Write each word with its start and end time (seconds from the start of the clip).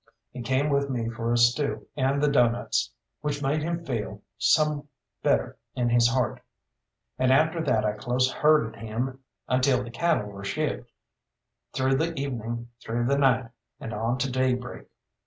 He 0.31 0.41
came 0.41 0.71
with 0.71 0.89
me 0.89 1.09
for 1.09 1.31
a 1.31 1.37
stew 1.37 1.85
and 1.95 2.23
the 2.23 2.27
doughnuts, 2.27 2.91
which 3.19 3.43
made 3.43 3.61
him 3.61 3.85
feel 3.85 4.23
some 4.39 4.87
better 5.21 5.59
in 5.75 5.89
his 5.89 6.07
heart, 6.09 6.41
and 7.19 7.31
after 7.31 7.61
that 7.63 7.85
I 7.85 7.91
close 7.91 8.31
herded 8.31 8.79
him 8.81 9.19
until 9.47 9.83
the 9.83 9.91
cattle 9.91 10.31
were 10.31 10.43
shipped, 10.43 10.91
through 11.73 11.97
the 11.97 12.19
evening, 12.19 12.69
through 12.83 13.05
the 13.05 13.17
night, 13.19 13.51
and 13.79 13.93
on 13.93 14.17
to 14.17 14.31
daybreak. 14.31 14.87